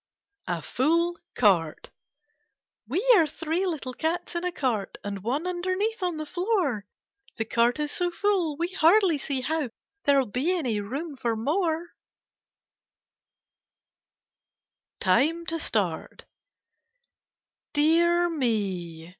A 0.47 0.63
FULL 0.63 1.19
CAET 1.35 1.91
We 2.87 3.07
are 3.17 3.27
three 3.27 3.67
little 3.67 3.93
oats 4.03 4.33
in 4.33 4.43
a 4.43 4.51
cart 4.51 4.97
And 5.03 5.21
one 5.23 5.45
underneath 5.45 6.01
on 6.01 6.17
the 6.17 6.25
floor, 6.25 6.87
The 7.37 7.45
cart 7.45 7.79
is 7.79 7.91
so 7.91 8.09
full 8.09 8.57
we 8.57 8.69
hardly 8.69 9.19
see 9.19 9.41
how 9.41 9.69
There'll 10.05 10.25
be 10.25 10.57
any 10.57 10.79
room 10.81 11.17
for 11.17 11.35
more. 11.35 11.89
10 15.01 15.05
KITTENS 15.05 15.05
AND 15.05 15.05
CATS 15.05 15.05
TIME 15.05 15.45
TO 15.45 15.63
START 15.63 16.25
Dear 17.75 18.27
me! 18.27 19.09